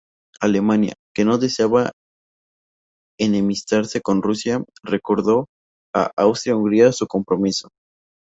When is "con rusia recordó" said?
4.01-5.45